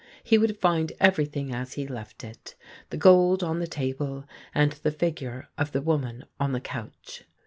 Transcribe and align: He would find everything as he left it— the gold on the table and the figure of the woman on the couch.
He 0.23 0.39
would 0.39 0.57
find 0.57 0.93
everything 0.99 1.53
as 1.53 1.73
he 1.73 1.85
left 1.85 2.23
it— 2.23 2.55
the 2.89 2.97
gold 2.97 3.43
on 3.43 3.59
the 3.59 3.67
table 3.67 4.25
and 4.55 4.71
the 4.71 4.89
figure 4.89 5.49
of 5.59 5.73
the 5.73 5.81
woman 5.83 6.25
on 6.39 6.53
the 6.53 6.59
couch. 6.59 7.23